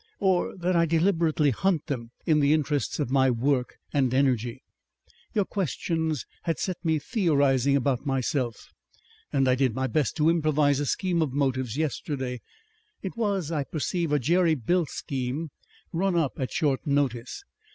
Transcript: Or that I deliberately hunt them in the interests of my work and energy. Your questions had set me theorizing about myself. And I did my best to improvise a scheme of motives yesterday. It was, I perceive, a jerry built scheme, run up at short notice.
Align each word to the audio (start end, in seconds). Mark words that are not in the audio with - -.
Or 0.19 0.57
that 0.57 0.75
I 0.75 0.87
deliberately 0.87 1.51
hunt 1.51 1.85
them 1.85 2.09
in 2.25 2.39
the 2.39 2.53
interests 2.53 2.97
of 2.97 3.11
my 3.11 3.29
work 3.29 3.77
and 3.93 4.11
energy. 4.15 4.63
Your 5.35 5.45
questions 5.45 6.25
had 6.45 6.57
set 6.57 6.83
me 6.83 6.97
theorizing 6.97 7.75
about 7.75 8.03
myself. 8.03 8.71
And 9.31 9.47
I 9.47 9.53
did 9.53 9.75
my 9.75 9.85
best 9.85 10.17
to 10.17 10.27
improvise 10.31 10.79
a 10.79 10.87
scheme 10.87 11.21
of 11.21 11.33
motives 11.33 11.77
yesterday. 11.77 12.41
It 13.03 13.15
was, 13.15 13.51
I 13.51 13.63
perceive, 13.63 14.11
a 14.11 14.17
jerry 14.17 14.55
built 14.55 14.89
scheme, 14.89 15.51
run 15.93 16.15
up 16.15 16.39
at 16.39 16.51
short 16.51 16.87
notice. 16.87 17.43